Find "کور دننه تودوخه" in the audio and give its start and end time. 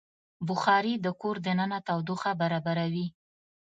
1.21-2.31